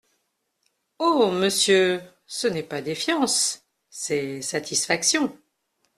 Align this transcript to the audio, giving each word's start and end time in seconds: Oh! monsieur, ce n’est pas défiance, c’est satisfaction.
Oh! 0.97 1.29
monsieur, 1.29 2.01
ce 2.25 2.47
n’est 2.47 2.63
pas 2.63 2.81
défiance, 2.81 3.67
c’est 3.91 4.41
satisfaction. 4.41 5.37